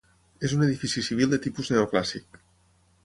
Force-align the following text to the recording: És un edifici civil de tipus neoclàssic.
És 0.47 0.55
un 0.55 0.63
edifici 0.67 1.03
civil 1.09 1.35
de 1.35 1.39
tipus 1.45 1.69
neoclàssic. 1.75 2.41